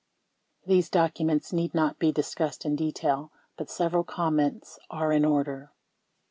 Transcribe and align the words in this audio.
32 0.63 0.75
These 0.75 0.89
documents 0.89 1.53
need 1.53 1.75
not 1.75 1.99
be 1.99 2.11
discussed 2.11 2.65
in 2.65 2.75
detail, 2.75 3.31
but 3.55 3.69
several 3.69 4.03
com 4.03 4.37
ments 4.37 4.79
are 4.89 5.11
in 5.11 5.23
order. 5.23 5.71